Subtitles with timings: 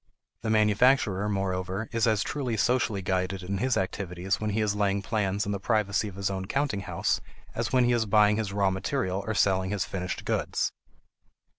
[0.41, 5.03] The manufacturer moreover is as truly socially guided in his activities when he is laying
[5.03, 7.21] plans in the privacy of his own counting house
[7.53, 10.71] as when he is buying his raw material or selling his finished goods.